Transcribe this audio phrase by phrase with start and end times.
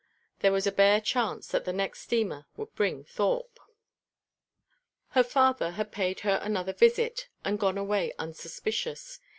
[0.39, 3.59] There was a bare chance that the next steamer would bring Thorpe.
[5.09, 9.19] Her father had paid her another visit, and gone away unsuspicious.